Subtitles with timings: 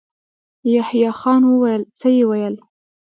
[0.73, 2.55] يحيی خان وويل: څه يې ويل؟